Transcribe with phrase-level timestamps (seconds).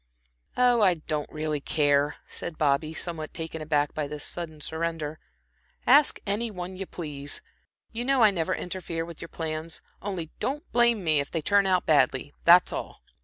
[0.57, 5.19] "Oh, I don't really care," said Bobby, somewhat taken aback by this sudden surrender.
[5.85, 7.43] "Ask any one you please.
[7.91, 9.83] You know I never interfere with your plans.
[10.01, 13.03] Only don't blame me if they turn out badly that's all."